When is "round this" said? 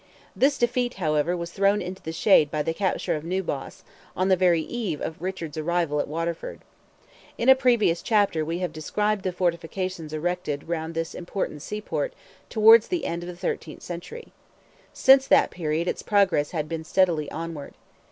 10.67-11.13